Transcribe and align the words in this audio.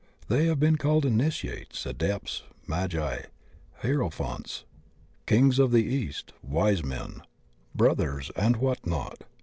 They 0.29 0.47
have 0.47 0.59
been 0.59 0.77
called 0.77 1.05
Initiates, 1.05 1.85
Adepts, 1.85 2.41
Magi, 2.65 3.19
Hierophants, 3.83 4.65
Kings 5.27 5.59
of 5.59 5.71
the 5.71 5.83
East, 5.85 6.33
Wise 6.41 6.83
Men, 6.83 7.21
Brothers, 7.75 8.31
and 8.35 8.55
what 8.57 8.83
not. 8.87 9.21